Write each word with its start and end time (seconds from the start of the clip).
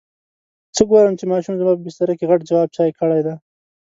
څه 0.75 0.81
ګورم 0.89 1.13
چې 1.19 1.25
ماشوم 1.31 1.55
زما 1.59 1.71
په 1.75 1.83
بستره 1.85 2.13
کې 2.17 2.29
غټ 2.29 2.41
جواب 2.49 2.67
چای 2.75 2.89
کړی 2.99 3.21
دی. 3.25 3.33